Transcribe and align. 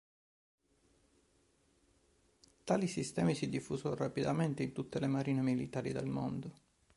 Tali 2.63 2.87
sistemi 2.87 3.35
si 3.35 3.49
diffusero 3.49 3.93
rapidamente 3.93 4.63
in 4.63 4.71
tutte 4.73 4.99
le 4.99 5.05
marine 5.05 5.41
militari 5.43 5.91
del 5.91 6.07
mondo. 6.07 6.53